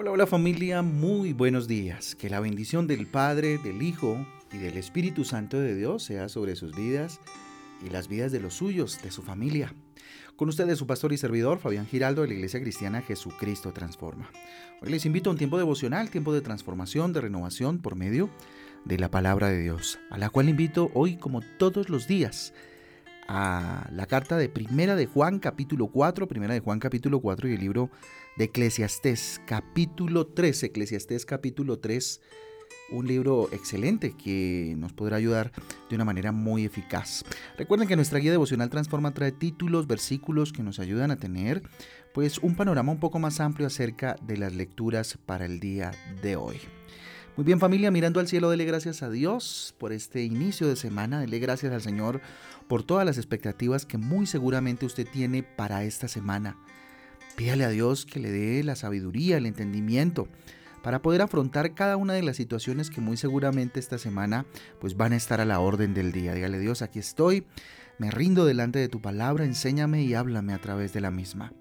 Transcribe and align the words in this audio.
Hola, 0.00 0.12
hola 0.12 0.28
familia, 0.28 0.82
muy 0.82 1.32
buenos 1.32 1.66
días. 1.66 2.14
Que 2.14 2.30
la 2.30 2.38
bendición 2.38 2.86
del 2.86 3.08
Padre, 3.08 3.58
del 3.58 3.82
Hijo 3.82 4.24
y 4.52 4.58
del 4.58 4.76
Espíritu 4.76 5.24
Santo 5.24 5.58
de 5.58 5.74
Dios 5.74 6.04
sea 6.04 6.28
sobre 6.28 6.54
sus 6.54 6.76
vidas 6.76 7.18
y 7.84 7.90
las 7.90 8.06
vidas 8.06 8.30
de 8.30 8.38
los 8.38 8.54
suyos, 8.54 9.02
de 9.02 9.10
su 9.10 9.24
familia. 9.24 9.74
Con 10.36 10.48
ustedes 10.50 10.78
su 10.78 10.86
pastor 10.86 11.12
y 11.12 11.16
servidor, 11.16 11.58
Fabián 11.58 11.88
Giraldo, 11.88 12.22
de 12.22 12.28
la 12.28 12.34
Iglesia 12.34 12.60
Cristiana 12.60 13.02
Jesucristo 13.02 13.72
Transforma. 13.72 14.30
Hoy 14.80 14.90
les 14.90 15.04
invito 15.04 15.30
a 15.30 15.32
un 15.32 15.36
tiempo 15.36 15.58
devocional, 15.58 16.10
tiempo 16.10 16.32
de 16.32 16.42
transformación, 16.42 17.12
de 17.12 17.22
renovación 17.22 17.80
por 17.80 17.96
medio 17.96 18.30
de 18.84 18.98
la 19.00 19.10
palabra 19.10 19.48
de 19.48 19.58
Dios, 19.58 19.98
a 20.10 20.18
la 20.18 20.30
cual 20.30 20.48
invito 20.48 20.92
hoy 20.94 21.16
como 21.16 21.40
todos 21.40 21.88
los 21.88 22.06
días 22.06 22.54
a 23.28 23.88
la 23.92 24.06
carta 24.06 24.38
de 24.38 24.48
Primera 24.48 24.96
de 24.96 25.06
Juan 25.06 25.38
capítulo 25.38 25.88
4, 25.88 26.26
Primera 26.26 26.54
de 26.54 26.60
Juan 26.60 26.80
capítulo 26.80 27.20
4 27.20 27.48
y 27.48 27.54
el 27.54 27.60
libro 27.60 27.90
de 28.38 28.44
Eclesiastés 28.44 29.40
capítulo 29.46 30.26
3, 30.26 30.62
Eclesiastés 30.64 31.26
capítulo 31.26 31.78
3, 31.78 32.22
un 32.90 33.06
libro 33.06 33.50
excelente 33.52 34.14
que 34.16 34.74
nos 34.78 34.94
podrá 34.94 35.18
ayudar 35.18 35.52
de 35.90 35.94
una 35.94 36.06
manera 36.06 36.32
muy 36.32 36.64
eficaz. 36.64 37.22
Recuerden 37.58 37.86
que 37.86 37.96
nuestra 37.96 38.18
guía 38.18 38.30
devocional 38.30 38.70
Transforma 38.70 39.12
trae 39.12 39.30
títulos, 39.30 39.86
versículos 39.86 40.50
que 40.50 40.62
nos 40.62 40.78
ayudan 40.78 41.10
a 41.10 41.16
tener 41.16 41.62
pues 42.14 42.38
un 42.38 42.56
panorama 42.56 42.92
un 42.92 42.98
poco 42.98 43.18
más 43.18 43.40
amplio 43.40 43.66
acerca 43.66 44.16
de 44.22 44.38
las 44.38 44.54
lecturas 44.54 45.18
para 45.26 45.44
el 45.44 45.60
día 45.60 45.90
de 46.22 46.36
hoy. 46.36 46.56
Muy 47.38 47.44
bien 47.44 47.60
familia, 47.60 47.92
mirando 47.92 48.18
al 48.18 48.26
cielo, 48.26 48.50
dele 48.50 48.64
gracias 48.64 49.00
a 49.04 49.10
Dios 49.10 49.72
por 49.78 49.92
este 49.92 50.24
inicio 50.24 50.66
de 50.66 50.74
semana, 50.74 51.20
dele 51.20 51.38
gracias 51.38 51.72
al 51.72 51.80
Señor 51.80 52.20
por 52.66 52.82
todas 52.82 53.06
las 53.06 53.16
expectativas 53.16 53.86
que 53.86 53.96
muy 53.96 54.26
seguramente 54.26 54.84
usted 54.84 55.06
tiene 55.08 55.44
para 55.44 55.84
esta 55.84 56.08
semana. 56.08 56.56
Pídale 57.36 57.64
a 57.64 57.68
Dios 57.68 58.06
que 58.06 58.18
le 58.18 58.32
dé 58.32 58.64
la 58.64 58.74
sabiduría, 58.74 59.36
el 59.36 59.46
entendimiento 59.46 60.26
para 60.82 61.00
poder 61.00 61.22
afrontar 61.22 61.74
cada 61.74 61.96
una 61.96 62.14
de 62.14 62.24
las 62.24 62.36
situaciones 62.36 62.90
que 62.90 63.00
muy 63.00 63.16
seguramente 63.16 63.78
esta 63.78 63.98
semana 63.98 64.44
pues 64.80 64.96
van 64.96 65.12
a 65.12 65.16
estar 65.16 65.40
a 65.40 65.44
la 65.44 65.60
orden 65.60 65.94
del 65.94 66.10
día. 66.10 66.34
Dígale 66.34 66.58
Dios, 66.58 66.82
aquí 66.82 66.98
estoy, 66.98 67.46
me 67.98 68.10
rindo 68.10 68.46
delante 68.46 68.80
de 68.80 68.88
tu 68.88 69.00
palabra, 69.00 69.44
enséñame 69.44 70.02
y 70.02 70.14
háblame 70.14 70.54
a 70.54 70.58
través 70.58 70.92
de 70.92 71.02
la 71.02 71.12
misma. 71.12 71.52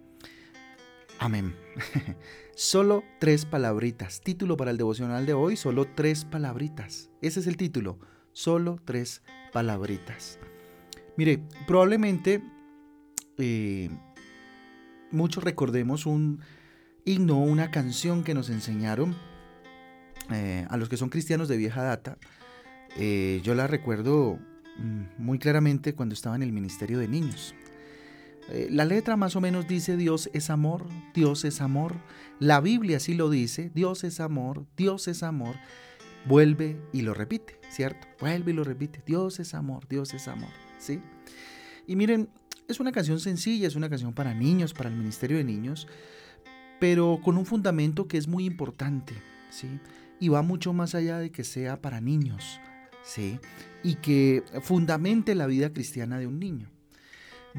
Amén. 1.20 1.56
solo 2.56 3.04
tres 3.20 3.46
palabritas. 3.46 4.22
Título 4.22 4.58
para 4.58 4.72
el 4.72 4.78
devocional 4.78 5.26
de 5.26 5.34
hoy, 5.34 5.58
solo 5.58 5.86
tres 5.86 6.26
palabritas. 6.26 7.10
Ese 7.22 7.40
es 7.40 7.48
el 7.48 7.58
título, 7.58 8.00
solo 8.34 8.80
tres 8.86 9.24
palabritas. 9.52 10.40
Mire, 11.18 11.42
probablemente 11.66 12.44
eh, 13.38 13.90
muchos 15.12 15.44
recordemos 15.44 16.06
un 16.06 16.42
himno, 17.06 17.40
una 17.40 17.72
canción 17.72 18.24
que 18.24 18.34
nos 18.34 18.50
enseñaron 18.50 19.16
eh, 20.32 20.68
a 20.70 20.78
los 20.78 20.90
que 20.90 20.98
son 20.98 21.10
cristianos 21.10 21.48
de 21.48 21.58
vieja 21.58 21.82
data. 21.82 22.18
Eh, 22.96 23.42
yo 23.44 23.56
la 23.56 23.66
recuerdo 23.66 24.40
mm, 24.78 25.24
muy 25.24 25.40
claramente 25.40 25.94
cuando 25.94 26.14
estaba 26.14 26.36
en 26.36 26.44
el 26.44 26.52
Ministerio 26.52 27.00
de 27.00 27.08
Niños. 27.08 27.56
Eh, 28.50 28.70
la 28.72 28.86
letra 28.86 29.18
más 29.18 29.36
o 29.36 29.42
menos 29.42 29.68
dice 29.68 29.98
Dios 29.98 30.30
es 30.34 30.50
amor, 30.50 30.86
Dios 31.14 31.44
es 31.46 31.62
amor. 31.62 31.96
La 32.40 32.62
Biblia 32.62 33.00
sí 33.00 33.14
lo 33.14 33.30
dice, 33.30 33.72
Dios 33.74 34.04
es 34.04 34.20
amor, 34.20 34.66
Dios 34.78 35.08
es 35.08 35.24
amor. 35.24 35.56
Vuelve 36.26 36.80
y 36.94 37.02
lo 37.02 37.14
repite, 37.14 37.60
¿cierto? 37.70 38.08
Vuelve 38.20 38.52
y 38.52 38.54
lo 38.56 38.64
repite, 38.64 39.02
Dios 39.06 39.40
es 39.40 39.54
amor, 39.54 39.88
Dios 39.88 40.14
es 40.14 40.28
amor, 40.28 40.52
¿sí? 40.78 41.02
Y 41.86 41.96
miren, 41.96 42.30
es 42.68 42.80
una 42.80 42.92
canción 42.92 43.20
sencilla, 43.20 43.68
es 43.68 43.76
una 43.76 43.90
canción 43.90 44.14
para 44.14 44.34
niños, 44.34 44.74
para 44.74 44.90
el 44.90 44.96
Ministerio 44.96 45.38
de 45.38 45.44
Niños, 45.44 45.88
pero 46.80 47.20
con 47.24 47.38
un 47.38 47.46
fundamento 47.46 48.08
que 48.08 48.18
es 48.18 48.28
muy 48.28 48.46
importante, 48.46 49.14
¿sí? 49.50 49.80
Y 50.20 50.30
va 50.30 50.42
mucho 50.42 50.74
más 50.74 50.96
allá 50.96 51.20
de 51.20 51.32
que 51.32 51.44
sea 51.44 51.82
para 51.82 52.02
niños, 52.02 52.60
¿sí? 53.04 53.40
Y 53.84 53.96
que 53.96 54.44
fundamente 54.62 55.34
la 55.34 55.48
vida 55.48 55.72
cristiana 55.72 56.20
de 56.20 56.28
un 56.28 56.40
niño. 56.40 56.70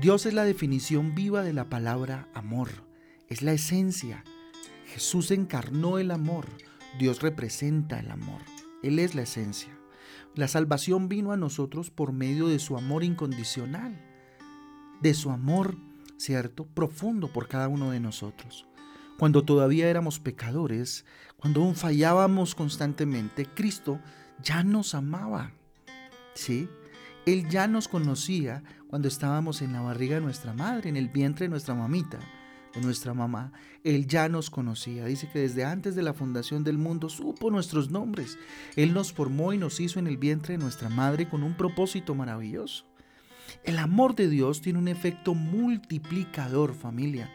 Dios 0.00 0.26
es 0.26 0.34
la 0.34 0.44
definición 0.44 1.16
viva 1.16 1.42
de 1.42 1.52
la 1.52 1.68
palabra 1.68 2.28
amor, 2.32 2.68
es 3.28 3.42
la 3.42 3.52
esencia. 3.52 4.22
Jesús 4.86 5.32
encarnó 5.32 5.98
el 5.98 6.12
amor, 6.12 6.46
Dios 7.00 7.20
representa 7.20 7.98
el 7.98 8.12
amor, 8.12 8.40
Él 8.84 9.00
es 9.00 9.16
la 9.16 9.22
esencia. 9.22 9.76
La 10.36 10.46
salvación 10.46 11.08
vino 11.08 11.32
a 11.32 11.36
nosotros 11.36 11.90
por 11.90 12.12
medio 12.12 12.46
de 12.46 12.60
su 12.60 12.76
amor 12.76 13.02
incondicional, 13.02 14.00
de 15.02 15.14
su 15.14 15.32
amor, 15.32 15.76
¿cierto?, 16.16 16.64
profundo 16.64 17.32
por 17.32 17.48
cada 17.48 17.66
uno 17.66 17.90
de 17.90 17.98
nosotros. 17.98 18.68
Cuando 19.18 19.44
todavía 19.44 19.90
éramos 19.90 20.20
pecadores, 20.20 21.06
cuando 21.38 21.64
aún 21.64 21.74
fallábamos 21.74 22.54
constantemente, 22.54 23.46
Cristo 23.46 23.98
ya 24.44 24.62
nos 24.62 24.94
amaba. 24.94 25.50
¿Sí? 26.34 26.68
Él 27.26 27.48
ya 27.50 27.66
nos 27.66 27.88
conocía 27.88 28.62
cuando 28.88 29.08
estábamos 29.08 29.62
en 29.62 29.72
la 29.72 29.82
barriga 29.82 30.16
de 30.16 30.22
nuestra 30.22 30.52
madre, 30.54 30.88
en 30.88 30.96
el 30.96 31.08
vientre 31.08 31.44
de 31.44 31.50
nuestra 31.50 31.74
mamita, 31.74 32.18
de 32.74 32.80
nuestra 32.80 33.14
mamá. 33.14 33.52
Él 33.84 34.06
ya 34.06 34.28
nos 34.28 34.50
conocía. 34.50 35.04
Dice 35.04 35.28
que 35.30 35.40
desde 35.40 35.64
antes 35.64 35.94
de 35.94 36.02
la 36.02 36.14
fundación 36.14 36.64
del 36.64 36.78
mundo 36.78 37.08
supo 37.08 37.50
nuestros 37.50 37.90
nombres. 37.90 38.38
Él 38.76 38.94
nos 38.94 39.12
formó 39.12 39.52
y 39.52 39.58
nos 39.58 39.80
hizo 39.80 39.98
en 39.98 40.06
el 40.06 40.16
vientre 40.16 40.56
de 40.56 40.62
nuestra 40.62 40.88
madre 40.88 41.28
con 41.28 41.42
un 41.42 41.54
propósito 41.54 42.14
maravilloso. 42.14 42.86
El 43.64 43.78
amor 43.78 44.14
de 44.14 44.28
Dios 44.28 44.60
tiene 44.60 44.78
un 44.78 44.88
efecto 44.88 45.34
multiplicador, 45.34 46.74
familia. 46.74 47.30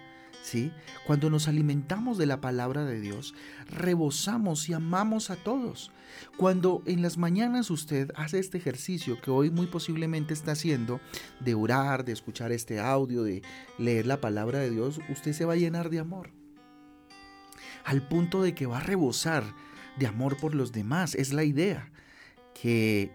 Cuando 1.06 1.30
nos 1.30 1.48
alimentamos 1.48 2.18
de 2.18 2.26
la 2.26 2.42
palabra 2.42 2.86
de 2.86 3.00
Dios, 3.00 3.34
rebosamos 3.70 4.70
y 4.70 4.74
amamos 4.74 5.30
a 5.30 5.36
todos. 5.36 5.92
Cuando 6.38 6.84
en 6.86 7.02
las 7.02 7.18
mañanas 7.18 7.72
usted 7.72 8.12
hace 8.16 8.40
este 8.40 8.58
ejercicio 8.58 9.20
que 9.22 9.32
hoy 9.32 9.50
muy 9.50 9.68
posiblemente 9.68 10.34
está 10.34 10.52
haciendo, 10.52 11.00
de 11.40 11.56
orar, 11.56 12.06
de 12.06 12.12
escuchar 12.12 12.52
este 12.52 12.80
audio, 12.80 13.24
de 13.24 13.42
leer 13.78 14.06
la 14.06 14.22
palabra 14.22 14.60
de 14.60 14.70
Dios, 14.70 15.00
usted 15.10 15.34
se 15.34 15.46
va 15.46 15.54
a 15.54 15.58
llenar 15.58 15.90
de 15.90 16.00
amor. 16.00 16.32
Al 17.84 18.08
punto 18.08 18.42
de 18.42 18.54
que 18.54 18.66
va 18.66 18.78
a 18.78 18.84
rebosar 18.84 19.44
de 19.98 20.08
amor 20.08 20.38
por 20.38 20.56
los 20.56 20.72
demás. 20.72 21.16
Es 21.16 21.34
la 21.34 21.44
idea 21.44 21.92
que 22.60 23.12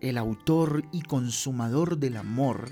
el 0.00 0.18
autor 0.18 0.84
y 0.92 1.02
consumador 1.02 1.98
del 1.98 2.16
amor 2.16 2.70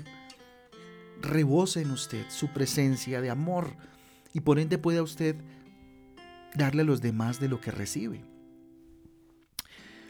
rebose 1.21 1.81
en 1.81 1.91
usted 1.91 2.25
su 2.29 2.47
presencia 2.47 3.21
de 3.21 3.29
amor 3.29 3.75
y 4.33 4.41
por 4.41 4.59
ende 4.59 4.77
pueda 4.77 5.03
usted 5.03 5.35
darle 6.55 6.81
a 6.81 6.85
los 6.85 7.01
demás 7.01 7.39
de 7.39 7.49
lo 7.49 7.61
que 7.61 7.71
recibe. 7.71 8.23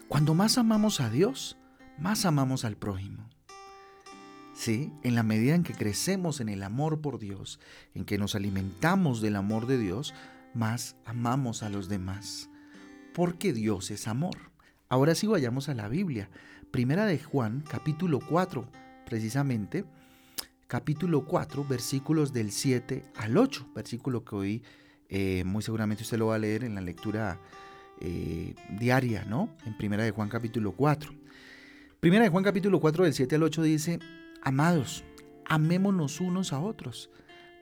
Cuando 0.08 0.34
más 0.34 0.58
amamos 0.58 1.00
a 1.00 1.10
Dios, 1.10 1.58
más 1.98 2.26
amamos 2.26 2.66
al 2.66 2.76
prójimo. 2.76 3.30
Sí, 4.54 4.92
en 5.04 5.16
la 5.16 5.24
medida 5.24 5.56
en 5.56 5.64
que 5.64 5.74
crecemos 5.74 6.40
en 6.40 6.50
el 6.50 6.64
amor 6.64 7.02
por 7.02 7.18
Dios, 7.18 7.60
en 7.96 8.06
que 8.06 8.18
nos 8.18 8.36
alimentamos 8.36 9.22
del 9.22 9.38
amor 9.38 9.66
de 9.66 9.78
Dios, 9.78 10.14
más 10.54 10.96
amamos 11.06 11.64
a 11.64 11.70
los 11.70 11.88
demás. 11.88 12.50
Porque 13.14 13.54
Dios 13.54 13.90
es 13.92 14.08
amor. 14.08 14.36
Ahora 14.90 15.16
sí 15.16 15.28
vayamos 15.28 15.70
a 15.70 15.74
la 15.74 15.88
Biblia. 15.88 16.30
Primera 16.70 17.06
de 17.06 17.18
Juan, 17.18 17.64
capítulo 17.68 18.20
4, 18.20 18.70
precisamente, 19.06 19.86
capítulo 20.72 21.26
4, 21.26 21.66
versículos 21.66 22.32
del 22.32 22.50
7 22.50 23.04
al 23.18 23.38
8, 23.38 23.72
versículo 23.76 24.24
que 24.24 24.36
hoy 24.36 24.64
eh, 25.10 25.44
muy 25.44 25.62
seguramente 25.62 26.04
usted 26.04 26.18
lo 26.18 26.28
va 26.28 26.36
a 26.36 26.40
leer 26.40 26.64
en 26.64 26.76
la 26.76 26.80
lectura 26.80 27.42
eh, 28.00 28.56
diaria, 28.80 29.26
¿no? 29.26 29.54
En 29.66 29.76
Primera 29.76 30.06
de 30.06 30.12
Juan 30.12 30.30
capítulo 30.30 30.72
4. 30.72 31.14
Primera 32.00 32.24
de 32.24 32.30
Juan 32.30 32.46
capítulo 32.46 32.80
4 32.80 33.04
del 33.04 33.14
7 33.14 33.36
al 33.36 33.44
8 33.44 33.64
dice, 33.64 34.00
amados, 34.44 35.04
amémonos 35.44 36.22
unos 36.22 36.54
a 36.54 36.62
otros, 36.62 37.10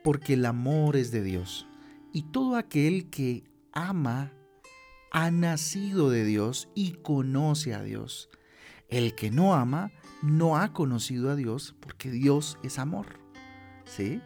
porque 0.04 0.34
el 0.34 0.46
amor 0.46 0.94
es 0.94 1.10
de 1.10 1.24
Dios, 1.24 1.66
y 2.12 2.30
todo 2.30 2.54
aquel 2.54 3.10
que 3.10 3.42
ama 3.72 4.30
ha 5.10 5.32
nacido 5.32 6.10
de 6.10 6.24
Dios 6.24 6.68
y 6.76 6.92
conoce 6.92 7.74
a 7.74 7.82
Dios. 7.82 8.30
El 8.88 9.16
que 9.16 9.32
no 9.32 9.56
ama 9.56 9.90
no 10.22 10.56
ha 10.56 10.72
conocido 10.72 11.30
a 11.30 11.36
Dios 11.36 11.74
porque 11.80 12.10
Dios 12.10 12.58
es 12.62 12.78
amor. 12.78 13.06
¿Sí? 13.84 14.20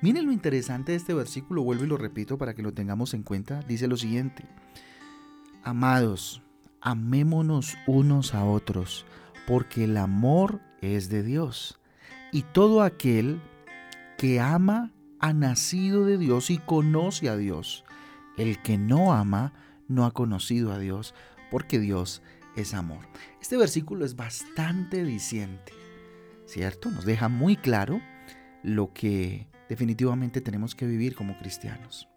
Miren 0.00 0.26
lo 0.26 0.32
interesante 0.32 0.92
de 0.92 0.98
este 0.98 1.14
versículo, 1.14 1.62
vuelvo 1.62 1.84
y 1.84 1.88
lo 1.88 1.96
repito 1.96 2.36
para 2.36 2.54
que 2.54 2.62
lo 2.62 2.74
tengamos 2.74 3.14
en 3.14 3.22
cuenta. 3.22 3.60
Dice 3.62 3.88
lo 3.88 3.96
siguiente, 3.96 4.44
amados, 5.62 6.42
amémonos 6.80 7.76
unos 7.86 8.34
a 8.34 8.44
otros, 8.44 9.06
porque 9.46 9.84
el 9.84 9.96
amor 9.96 10.60
es 10.82 11.08
de 11.08 11.22
Dios. 11.22 11.80
Y 12.32 12.42
todo 12.42 12.82
aquel 12.82 13.40
que 14.18 14.40
ama 14.40 14.92
ha 15.20 15.32
nacido 15.32 16.04
de 16.04 16.18
Dios 16.18 16.50
y 16.50 16.58
conoce 16.58 17.30
a 17.30 17.36
Dios. 17.36 17.84
El 18.36 18.60
que 18.60 18.76
no 18.76 19.14
ama 19.14 19.54
no 19.88 20.04
ha 20.04 20.10
conocido 20.10 20.72
a 20.72 20.78
Dios, 20.78 21.14
porque 21.50 21.78
Dios 21.78 22.20
es 22.20 22.33
amor. 22.74 23.06
Este 23.40 23.56
versículo 23.56 24.04
es 24.04 24.16
bastante 24.16 25.04
diciente, 25.04 25.72
¿cierto? 26.46 26.90
Nos 26.90 27.04
deja 27.04 27.28
muy 27.28 27.56
claro 27.56 28.00
lo 28.62 28.92
que 28.92 29.48
definitivamente 29.68 30.40
tenemos 30.40 30.74
que 30.74 30.86
vivir 30.86 31.14
como 31.14 31.36
cristianos. 31.38 32.08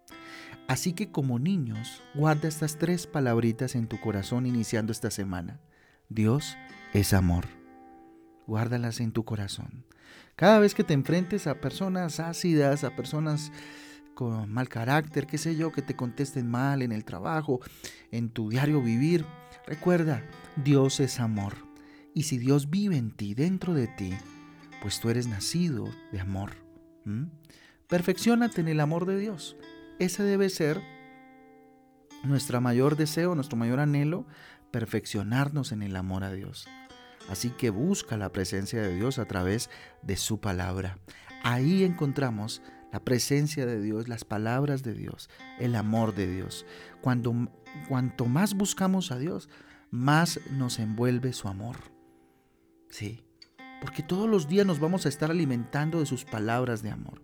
Así 0.68 0.92
que 0.92 1.10
como 1.10 1.38
niños, 1.38 2.02
guarda 2.14 2.48
estas 2.48 2.78
tres 2.78 3.06
palabritas 3.06 3.74
en 3.74 3.88
tu 3.88 4.00
corazón 4.00 4.46
iniciando 4.46 4.92
esta 4.92 5.10
semana. 5.10 5.60
Dios 6.08 6.56
es 6.92 7.12
amor. 7.12 7.46
Guárdalas 8.46 9.00
en 9.00 9.12
tu 9.12 9.24
corazón. 9.24 9.84
Cada 10.36 10.58
vez 10.58 10.74
que 10.74 10.84
te 10.84 10.94
enfrentes 10.94 11.46
a 11.46 11.60
personas 11.60 12.20
ácidas, 12.20 12.84
a 12.84 12.94
personas 12.94 13.50
con 14.14 14.52
mal 14.52 14.68
carácter, 14.68 15.26
qué 15.26 15.38
sé 15.38 15.56
yo, 15.56 15.72
que 15.72 15.82
te 15.82 15.96
contesten 15.96 16.50
mal 16.50 16.82
en 16.82 16.92
el 16.92 17.04
trabajo, 17.04 17.60
en 18.10 18.30
tu 18.30 18.48
diario 18.48 18.82
vivir, 18.82 19.24
recuerda, 19.68 20.24
Dios 20.56 20.98
es 20.98 21.20
amor. 21.20 21.54
Y 22.14 22.24
si 22.24 22.38
Dios 22.38 22.70
vive 22.70 22.96
en 22.96 23.12
ti, 23.12 23.34
dentro 23.34 23.74
de 23.74 23.86
ti, 23.86 24.12
pues 24.82 24.98
tú 24.98 25.10
eres 25.10 25.28
nacido 25.28 25.88
de 26.10 26.20
amor. 26.20 26.52
Perfeccionate 27.86 28.60
en 28.60 28.68
el 28.68 28.80
amor 28.80 29.06
de 29.06 29.18
Dios. 29.18 29.56
Ese 29.98 30.22
debe 30.22 30.48
ser 30.48 30.80
nuestro 32.24 32.60
mayor 32.60 32.96
deseo, 32.96 33.34
nuestro 33.34 33.56
mayor 33.56 33.80
anhelo, 33.80 34.26
perfeccionarnos 34.70 35.72
en 35.72 35.82
el 35.82 35.96
amor 35.96 36.24
a 36.24 36.32
Dios. 36.32 36.66
Así 37.28 37.50
que 37.50 37.70
busca 37.70 38.16
la 38.16 38.32
presencia 38.32 38.80
de 38.80 38.94
Dios 38.94 39.18
a 39.18 39.26
través 39.26 39.70
de 40.02 40.16
su 40.16 40.40
palabra. 40.40 40.98
Ahí 41.42 41.84
encontramos 41.84 42.62
la 42.92 43.00
presencia 43.00 43.66
de 43.66 43.80
Dios, 43.80 44.08
las 44.08 44.24
palabras 44.24 44.82
de 44.82 44.94
Dios, 44.94 45.28
el 45.58 45.74
amor 45.74 46.14
de 46.14 46.26
Dios. 46.26 46.66
Cuando, 47.00 47.50
cuanto 47.88 48.26
más 48.26 48.54
buscamos 48.54 49.12
a 49.12 49.18
Dios, 49.18 49.48
más 49.90 50.40
nos 50.50 50.78
envuelve 50.78 51.32
su 51.32 51.48
amor. 51.48 51.76
Sí, 52.88 53.24
porque 53.80 54.02
todos 54.02 54.28
los 54.28 54.48
días 54.48 54.66
nos 54.66 54.80
vamos 54.80 55.06
a 55.06 55.08
estar 55.08 55.30
alimentando 55.30 56.00
de 56.00 56.06
sus 56.06 56.24
palabras 56.24 56.82
de 56.82 56.90
amor. 56.90 57.22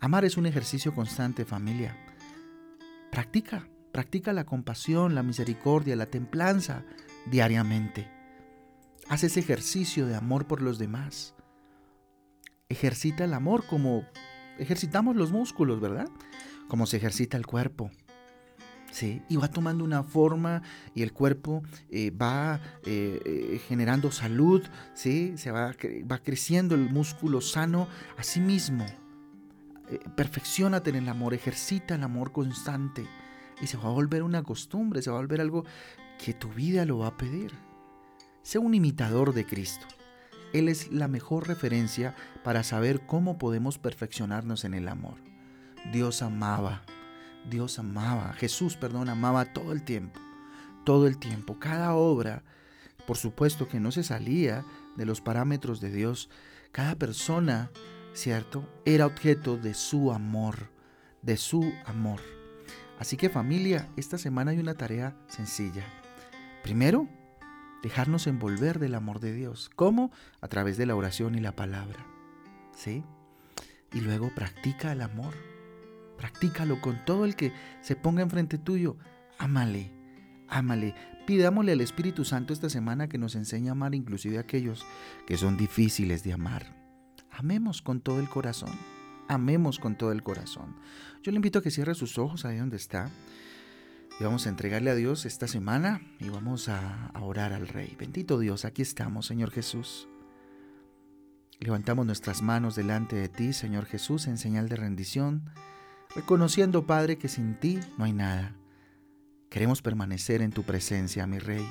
Amar 0.00 0.24
es 0.24 0.36
un 0.36 0.46
ejercicio 0.46 0.94
constante, 0.94 1.44
familia. 1.44 1.96
Practica, 3.10 3.68
practica 3.92 4.32
la 4.32 4.44
compasión, 4.44 5.14
la 5.14 5.22
misericordia, 5.22 5.96
la 5.96 6.06
templanza 6.06 6.84
diariamente. 7.30 8.10
Haz 9.08 9.24
ese 9.24 9.40
ejercicio 9.40 10.06
de 10.06 10.16
amor 10.16 10.46
por 10.46 10.62
los 10.62 10.78
demás. 10.78 11.34
Ejercita 12.68 13.24
el 13.24 13.34
amor 13.34 13.66
como 13.66 14.04
ejercitamos 14.62 15.16
los 15.16 15.32
músculos, 15.32 15.80
¿verdad? 15.80 16.08
Como 16.68 16.86
se 16.86 16.96
ejercita 16.96 17.36
el 17.36 17.46
cuerpo. 17.46 17.90
¿sí? 18.92 19.22
Y 19.28 19.36
va 19.36 19.48
tomando 19.48 19.82
una 19.84 20.04
forma 20.04 20.62
y 20.94 21.02
el 21.02 21.12
cuerpo 21.12 21.62
eh, 21.90 22.10
va 22.10 22.60
eh, 22.84 23.20
eh, 23.24 23.60
generando 23.66 24.12
salud, 24.12 24.62
¿sí? 24.94 25.34
Se 25.36 25.50
va, 25.50 25.74
va 26.10 26.18
creciendo 26.18 26.74
el 26.74 26.90
músculo 26.90 27.40
sano 27.40 27.88
a 28.16 28.22
sí 28.22 28.40
mismo. 28.40 28.86
perfeccionate 30.14 30.90
en 30.90 30.96
el 30.96 31.08
amor, 31.08 31.34
ejercita 31.34 31.96
el 31.96 32.02
amor 32.02 32.32
constante 32.32 33.06
y 33.60 33.66
se 33.66 33.76
va 33.76 33.84
a 33.84 33.92
volver 33.92 34.22
una 34.22 34.42
costumbre, 34.42 35.02
se 35.02 35.10
va 35.10 35.16
a 35.16 35.20
volver 35.20 35.40
algo 35.40 35.64
que 36.22 36.34
tu 36.34 36.48
vida 36.48 36.84
lo 36.84 36.98
va 36.98 37.08
a 37.08 37.16
pedir. 37.16 37.52
Sé 38.42 38.58
un 38.58 38.74
imitador 38.74 39.32
de 39.34 39.44
Cristo. 39.44 39.86
Él 40.52 40.68
es 40.68 40.92
la 40.92 41.08
mejor 41.08 41.48
referencia 41.48 42.14
para 42.44 42.62
saber 42.62 43.06
cómo 43.06 43.38
podemos 43.38 43.78
perfeccionarnos 43.78 44.64
en 44.64 44.74
el 44.74 44.88
amor. 44.88 45.16
Dios 45.92 46.22
amaba, 46.22 46.82
Dios 47.48 47.78
amaba, 47.78 48.32
Jesús, 48.34 48.76
perdón, 48.76 49.08
amaba 49.08 49.52
todo 49.52 49.72
el 49.72 49.82
tiempo, 49.82 50.20
todo 50.84 51.06
el 51.06 51.18
tiempo, 51.18 51.58
cada 51.58 51.94
obra, 51.94 52.42
por 53.06 53.16
supuesto 53.16 53.68
que 53.68 53.80
no 53.80 53.90
se 53.90 54.02
salía 54.02 54.64
de 54.96 55.06
los 55.06 55.20
parámetros 55.20 55.80
de 55.80 55.90
Dios, 55.90 56.28
cada 56.70 56.94
persona, 56.94 57.70
¿cierto? 58.14 58.68
Era 58.84 59.06
objeto 59.06 59.56
de 59.56 59.74
su 59.74 60.12
amor, 60.12 60.70
de 61.22 61.36
su 61.36 61.72
amor. 61.86 62.20
Así 62.98 63.16
que 63.16 63.28
familia, 63.28 63.88
esta 63.96 64.18
semana 64.18 64.52
hay 64.52 64.58
una 64.58 64.74
tarea 64.74 65.16
sencilla. 65.26 65.84
Primero, 66.62 67.08
dejarnos 67.82 68.26
envolver 68.26 68.78
del 68.78 68.94
amor 68.94 69.20
de 69.20 69.32
Dios. 69.32 69.70
¿Cómo? 69.74 70.10
A 70.40 70.48
través 70.48 70.76
de 70.76 70.86
la 70.86 70.94
oración 70.94 71.34
y 71.34 71.40
la 71.40 71.56
palabra. 71.56 72.06
¿Sí? 72.74 73.04
Y 73.92 74.00
luego 74.00 74.30
practica 74.34 74.92
el 74.92 75.02
amor. 75.02 75.34
Practícalo 76.16 76.80
con 76.80 77.04
todo 77.04 77.24
el 77.24 77.36
que 77.36 77.52
se 77.80 77.96
ponga 77.96 78.22
enfrente 78.22 78.56
tuyo. 78.58 78.96
Ámale, 79.38 79.92
ámale. 80.48 80.94
Pidámosle 81.26 81.72
al 81.72 81.80
Espíritu 81.80 82.24
Santo 82.24 82.52
esta 82.52 82.70
semana 82.70 83.08
que 83.08 83.18
nos 83.18 83.34
enseñe 83.34 83.68
a 83.68 83.72
amar 83.72 83.94
inclusive 83.94 84.38
a 84.38 84.42
aquellos 84.42 84.84
que 85.26 85.36
son 85.36 85.56
difíciles 85.56 86.22
de 86.24 86.32
amar. 86.32 86.76
Amemos 87.30 87.82
con 87.82 88.00
todo 88.00 88.20
el 88.20 88.28
corazón. 88.28 88.72
Amemos 89.28 89.78
con 89.78 89.96
todo 89.96 90.12
el 90.12 90.22
corazón. 90.22 90.76
Yo 91.22 91.32
le 91.32 91.36
invito 91.36 91.58
a 91.58 91.62
que 91.62 91.70
cierre 91.70 91.94
sus 91.94 92.18
ojos 92.18 92.44
ahí 92.44 92.58
donde 92.58 92.76
está 92.76 93.10
y 94.18 94.24
vamos 94.24 94.46
a 94.46 94.50
entregarle 94.50 94.90
a 94.90 94.94
Dios 94.94 95.24
esta 95.24 95.48
semana 95.48 96.02
y 96.18 96.28
vamos 96.28 96.68
a, 96.68 97.10
orar 97.20 97.52
al 97.52 97.68
Rey. 97.68 97.96
Bendito 97.98 98.38
Dios, 98.38 98.64
aquí 98.64 98.82
estamos, 98.82 99.26
Señor 99.26 99.50
Jesús. 99.50 100.08
Levantamos 101.60 102.06
nuestras 102.06 102.42
manos 102.42 102.74
delante 102.74 103.16
de 103.16 103.28
ti, 103.28 103.52
Señor 103.52 103.86
Jesús, 103.86 104.26
en 104.26 104.36
señal 104.36 104.68
de 104.68 104.76
rendición, 104.76 105.44
reconociendo, 106.14 106.86
Padre, 106.86 107.18
que 107.18 107.28
sin 107.28 107.54
ti 107.54 107.78
no 107.96 108.04
hay 108.04 108.12
nada. 108.12 108.56
Queremos 109.48 109.82
permanecer 109.82 110.42
en 110.42 110.50
tu 110.50 110.64
presencia, 110.64 111.26
mi 111.26 111.38
Rey. 111.38 111.66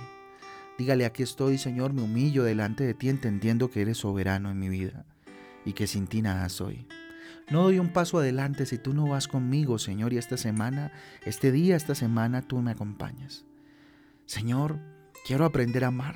Dígale, 0.77 1.05
aquí 1.05 1.23
estoy, 1.23 1.57
Señor, 1.57 1.94
me 1.94 2.01
humillo 2.01 2.44
delante 2.44 2.83
de 2.83 2.94
ti, 2.94 3.09
entendiendo 3.09 3.69
que 3.69 3.81
eres 3.81 3.97
soberano 3.97 4.49
en 4.49 4.59
mi 4.59 4.69
vida 4.69 5.05
y 5.65 5.73
que 5.73 5.87
sin 5.87 6.07
ti 6.07 6.21
nada 6.21 6.47
soy. 6.49 6.87
No 7.50 7.63
doy 7.63 7.80
un 7.80 7.89
paso 7.89 8.19
adelante 8.19 8.66
si 8.66 8.78
tú 8.78 8.94
no 8.94 9.07
vas 9.07 9.28
conmigo, 9.28 9.80
Señor, 9.80 10.13
y 10.13 10.18
esta 10.18 10.38
semana, 10.38 10.92
este 11.25 11.51
día, 11.51 11.75
esta 11.75 11.95
semana, 11.95 12.42
tú 12.42 12.62
me 12.62 12.72
acompañas. 12.72 13.45
Señor, 14.25 14.80
quiero 15.25 15.45
aprender 15.45 15.83
a 15.83 15.88
amar. 15.88 16.16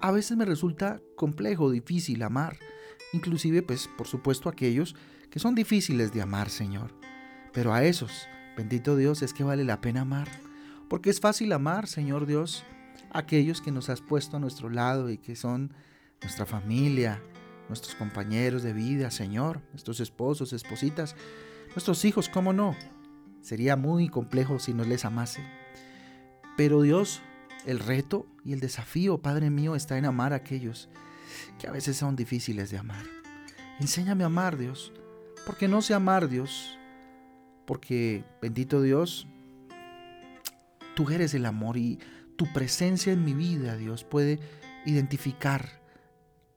A 0.00 0.12
veces 0.12 0.36
me 0.36 0.44
resulta 0.44 1.00
complejo, 1.16 1.70
difícil 1.70 2.22
amar, 2.22 2.56
inclusive, 3.12 3.62
pues, 3.62 3.88
por 3.96 4.06
supuesto, 4.06 4.48
aquellos 4.48 4.94
que 5.30 5.38
son 5.38 5.54
difíciles 5.54 6.12
de 6.12 6.22
amar, 6.22 6.50
Señor. 6.50 6.94
Pero 7.52 7.72
a 7.72 7.84
esos, 7.84 8.28
bendito 8.56 8.96
Dios, 8.96 9.22
es 9.22 9.32
que 9.32 9.44
vale 9.44 9.64
la 9.64 9.80
pena 9.80 10.02
amar, 10.02 10.28
porque 10.88 11.10
es 11.10 11.20
fácil 11.20 11.52
amar, 11.52 11.86
Señor 11.86 12.26
Dios, 12.26 12.64
aquellos 13.10 13.60
que 13.60 13.72
nos 13.72 13.88
has 13.88 14.00
puesto 14.00 14.36
a 14.36 14.40
nuestro 14.40 14.70
lado 14.70 15.10
y 15.10 15.18
que 15.18 15.36
son 15.36 15.72
nuestra 16.20 16.46
familia, 16.46 17.22
nuestros 17.68 17.94
compañeros 17.94 18.62
de 18.62 18.72
vida, 18.72 19.10
Señor, 19.10 19.60
nuestros 19.70 20.00
esposos, 20.00 20.52
espositas, 20.52 21.14
nuestros 21.68 22.04
hijos, 22.04 22.28
¿cómo 22.28 22.52
no? 22.52 22.76
Sería 23.40 23.76
muy 23.76 24.08
complejo 24.08 24.58
si 24.58 24.74
no 24.74 24.84
les 24.84 25.04
amase. 25.04 25.42
Pero 26.56 26.82
Dios, 26.82 27.20
el 27.66 27.78
reto 27.78 28.26
y 28.44 28.52
el 28.52 28.60
desafío, 28.60 29.18
Padre 29.18 29.50
mío, 29.50 29.76
está 29.76 29.98
en 29.98 30.06
amar 30.06 30.32
a 30.32 30.36
aquellos 30.36 30.88
que 31.58 31.68
a 31.68 31.70
veces 31.70 31.96
son 31.96 32.16
difíciles 32.16 32.70
de 32.70 32.78
amar. 32.78 33.04
Enséñame 33.80 34.24
a 34.24 34.26
amar, 34.26 34.56
Dios, 34.56 34.92
porque 35.46 35.68
no 35.68 35.82
sé 35.82 35.94
amar, 35.94 36.28
Dios, 36.28 36.78
porque, 37.64 38.24
bendito 38.42 38.82
Dios, 38.82 39.28
tú 40.96 41.08
eres 41.10 41.34
el 41.34 41.46
amor 41.46 41.76
y 41.76 42.00
tu 42.36 42.52
presencia 42.52 43.12
en 43.12 43.24
mi 43.24 43.34
vida, 43.34 43.76
Dios, 43.76 44.04
puede 44.04 44.40
identificar 44.84 45.80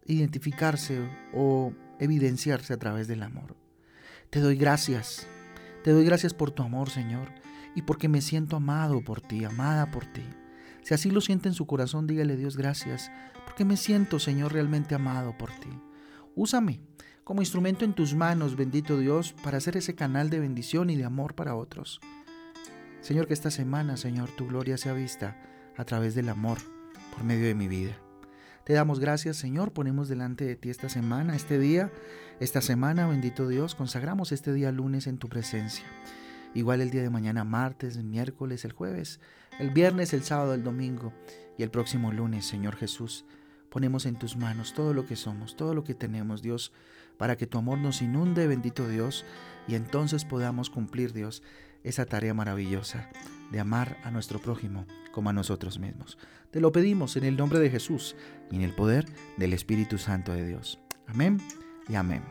identificarse 0.05 1.07
o 1.33 1.73
evidenciarse 1.99 2.73
a 2.73 2.77
través 2.77 3.07
del 3.07 3.23
amor. 3.23 3.55
Te 4.29 4.39
doy 4.39 4.55
gracias, 4.55 5.27
te 5.83 5.91
doy 5.91 6.05
gracias 6.05 6.33
por 6.33 6.51
tu 6.51 6.63
amor, 6.63 6.89
Señor, 6.89 7.29
y 7.75 7.83
porque 7.83 8.07
me 8.07 8.21
siento 8.21 8.55
amado 8.57 9.01
por 9.03 9.21
ti, 9.21 9.43
amada 9.45 9.91
por 9.91 10.05
ti. 10.05 10.23
Si 10.83 10.93
así 10.93 11.11
lo 11.11 11.21
siente 11.21 11.47
en 11.47 11.53
su 11.53 11.67
corazón, 11.67 12.07
dígale 12.07 12.35
Dios 12.37 12.57
gracias, 12.57 13.11
porque 13.45 13.65
me 13.65 13.77
siento, 13.77 14.19
Señor, 14.19 14.53
realmente 14.53 14.95
amado 14.95 15.37
por 15.37 15.51
ti. 15.51 15.69
Úsame 16.35 16.81
como 17.23 17.41
instrumento 17.41 17.85
en 17.85 17.93
tus 17.93 18.15
manos, 18.15 18.55
bendito 18.55 18.97
Dios, 18.97 19.33
para 19.43 19.57
hacer 19.57 19.77
ese 19.77 19.95
canal 19.95 20.29
de 20.29 20.39
bendición 20.39 20.89
y 20.89 20.95
de 20.95 21.05
amor 21.05 21.35
para 21.35 21.55
otros. 21.55 22.01
Señor, 23.01 23.27
que 23.27 23.33
esta 23.33 23.51
semana, 23.51 23.97
Señor, 23.97 24.29
tu 24.31 24.47
gloria 24.47 24.77
sea 24.77 24.93
vista 24.93 25.37
a 25.77 25.85
través 25.85 26.15
del 26.15 26.29
amor 26.29 26.57
por 27.13 27.23
medio 27.23 27.45
de 27.45 27.55
mi 27.55 27.67
vida. 27.67 27.95
Te 28.63 28.73
damos 28.73 28.99
gracias, 28.99 29.37
Señor. 29.37 29.71
Ponemos 29.71 30.07
delante 30.07 30.45
de 30.45 30.55
ti 30.55 30.69
esta 30.69 30.87
semana, 30.87 31.35
este 31.35 31.57
día, 31.57 31.91
esta 32.39 32.61
semana, 32.61 33.07
bendito 33.07 33.47
Dios. 33.47 33.73
Consagramos 33.73 34.31
este 34.31 34.53
día 34.53 34.71
lunes 34.71 35.07
en 35.07 35.17
tu 35.17 35.29
presencia. 35.29 35.85
Igual 36.53 36.81
el 36.81 36.91
día 36.91 37.01
de 37.01 37.09
mañana, 37.09 37.43
martes, 37.43 37.97
miércoles, 38.03 38.63
el 38.63 38.73
jueves, 38.73 39.19
el 39.59 39.71
viernes, 39.71 40.13
el 40.13 40.23
sábado, 40.23 40.53
el 40.53 40.63
domingo 40.63 41.11
y 41.57 41.63
el 41.63 41.71
próximo 41.71 42.11
lunes, 42.11 42.45
Señor 42.45 42.75
Jesús. 42.75 43.25
Ponemos 43.69 44.05
en 44.05 44.19
tus 44.19 44.35
manos 44.35 44.73
todo 44.73 44.93
lo 44.93 45.05
que 45.05 45.15
somos, 45.15 45.55
todo 45.55 45.73
lo 45.73 45.83
que 45.83 45.95
tenemos, 45.95 46.41
Dios, 46.41 46.71
para 47.17 47.37
que 47.37 47.47
tu 47.47 47.57
amor 47.57 47.77
nos 47.77 48.01
inunde, 48.01 48.47
bendito 48.47 48.87
Dios, 48.87 49.25
y 49.67 49.75
entonces 49.75 50.25
podamos 50.25 50.69
cumplir, 50.69 51.13
Dios, 51.13 51.41
esa 51.83 52.05
tarea 52.05 52.33
maravillosa 52.33 53.09
de 53.51 53.59
amar 53.59 53.97
a 54.03 54.11
nuestro 54.11 54.39
prójimo 54.39 54.85
como 55.11 55.29
a 55.29 55.33
nosotros 55.33 55.79
mismos. 55.79 56.17
Te 56.51 56.61
lo 56.61 56.71
pedimos 56.71 57.15
en 57.17 57.25
el 57.25 57.37
nombre 57.37 57.59
de 57.59 57.69
Jesús 57.69 58.15
y 58.49 58.55
en 58.55 58.61
el 58.61 58.73
poder 58.73 59.05
del 59.37 59.53
Espíritu 59.53 59.97
Santo 59.97 60.33
de 60.33 60.45
Dios. 60.45 60.79
Amén 61.07 61.37
y 61.87 61.95
amén. 61.95 62.23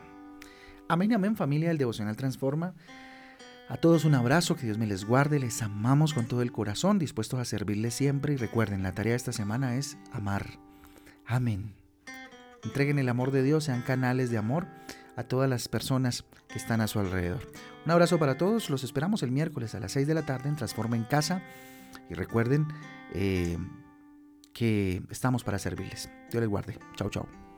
Amén 0.87 1.11
y 1.11 1.13
amén 1.13 1.35
familia 1.35 1.69
del 1.69 1.77
Devocional 1.77 2.17
Transforma. 2.17 2.73
A 3.69 3.77
todos 3.77 4.03
un 4.03 4.15
abrazo, 4.15 4.57
que 4.57 4.65
Dios 4.65 4.77
me 4.77 4.85
les 4.85 5.05
guarde, 5.05 5.39
les 5.39 5.61
amamos 5.61 6.13
con 6.13 6.25
todo 6.25 6.41
el 6.41 6.51
corazón, 6.51 6.99
dispuestos 6.99 7.39
a 7.39 7.45
servirles 7.45 7.93
siempre 7.93 8.33
y 8.33 8.35
recuerden, 8.35 8.83
la 8.83 8.91
tarea 8.91 9.11
de 9.11 9.17
esta 9.17 9.31
semana 9.31 9.77
es 9.77 9.97
amar. 10.11 10.59
Amén. 11.25 11.73
Entreguen 12.63 12.99
el 12.99 13.07
amor 13.07 13.31
de 13.31 13.43
Dios, 13.43 13.63
sean 13.63 13.81
canales 13.81 14.29
de 14.29 14.37
amor 14.37 14.67
a 15.15 15.23
todas 15.23 15.49
las 15.49 15.67
personas 15.67 16.25
que 16.47 16.57
están 16.57 16.81
a 16.81 16.87
su 16.87 16.99
alrededor. 16.99 17.47
Un 17.85 17.91
abrazo 17.91 18.19
para 18.19 18.37
todos, 18.37 18.69
los 18.69 18.83
esperamos 18.83 19.23
el 19.23 19.31
miércoles 19.31 19.75
a 19.75 19.79
las 19.79 19.91
6 19.93 20.07
de 20.07 20.13
la 20.13 20.25
tarde 20.25 20.49
en 20.49 20.55
Transforma 20.55 20.95
en 20.95 21.03
Casa 21.03 21.41
y 22.09 22.13
recuerden 22.13 22.67
eh, 23.13 23.57
que 24.53 25.01
estamos 25.09 25.43
para 25.43 25.59
servirles. 25.59 26.09
Dios 26.29 26.41
les 26.41 26.49
guarde. 26.49 26.77
Chao, 26.95 27.09
chao. 27.09 27.50